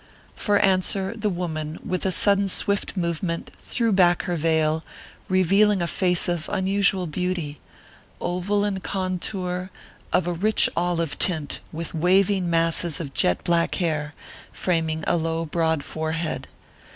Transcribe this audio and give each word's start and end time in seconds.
For 0.35 0.57
answer 0.57 1.13
the 1.15 1.29
woman, 1.29 1.77
with 1.85 2.07
a 2.07 2.11
sudden 2.11 2.49
swift 2.49 2.97
movement, 2.97 3.51
threw 3.59 3.91
back 3.91 4.23
her 4.23 4.35
veil, 4.35 4.83
revealing 5.29 5.79
a 5.79 5.85
face 5.85 6.27
of 6.27 6.49
unusual 6.51 7.05
beauty, 7.05 7.59
oval 8.19 8.65
in 8.65 8.79
contour, 8.79 9.69
of 10.11 10.25
a 10.25 10.33
rich 10.33 10.67
olive 10.75 11.19
tint, 11.19 11.59
with 11.71 11.93
waving 11.93 12.49
masses 12.49 12.99
of 12.99 13.13
jet 13.13 13.43
black 13.43 13.75
hair, 13.75 14.15
framing 14.51 15.03
a 15.05 15.15
low, 15.17 15.45
broad 15.45 15.83
forehead. 15.83 16.47